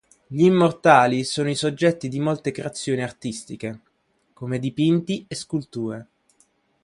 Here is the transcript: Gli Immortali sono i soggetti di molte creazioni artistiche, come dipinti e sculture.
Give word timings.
Gli 0.25 0.45
Immortali 0.45 1.23
sono 1.23 1.51
i 1.51 1.53
soggetti 1.53 2.07
di 2.07 2.19
molte 2.19 2.49
creazioni 2.49 3.03
artistiche, 3.03 3.81
come 4.33 4.57
dipinti 4.57 5.25
e 5.27 5.35
sculture. 5.35 6.07